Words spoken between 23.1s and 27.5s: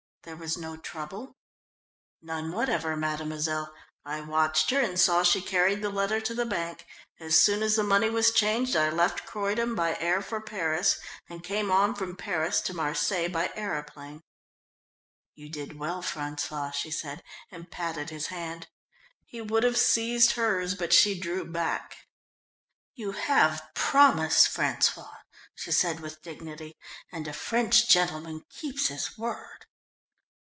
have promised, François," she said with dignity, "and a